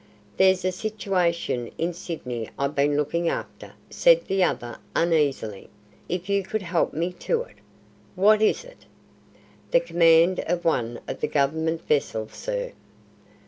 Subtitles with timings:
[0.37, 5.69] "There's a situation in Sydney I've been looking after," said the other, uneasily,
[6.09, 7.57] "if you could help me to it."
[8.15, 8.85] "What is it?"
[9.69, 12.71] "The command of one of the Government vessels, sir."